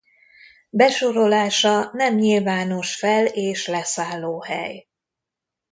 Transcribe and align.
Besorolása 0.69 1.89
nem 1.93 2.15
nyilvános 2.15 2.95
fel- 2.95 3.33
és 3.35 3.67
leszállóhely. 3.67 4.87